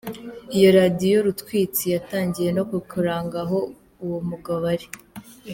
Iyo 0.57 0.69
radiyo 0.77 1.17
rutwitsi 1.25 1.83
yatangiye 1.93 2.49
no 2.57 2.63
kuranga 2.91 3.35
aho 3.45 3.59
uwo 4.03 4.19
mugabo 4.29 4.63
ari. 4.73 4.87